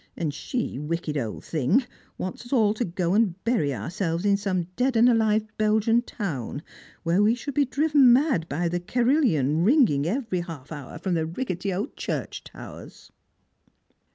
[0.17, 1.85] And she, wicked old thing,
[2.17, 6.63] wants us all to go and bury ourselves in some dead and alive Belgian town,
[7.03, 11.27] where we should be driven mad by the carillon ringing every half hour from the
[11.27, 13.11] rickety old church towers."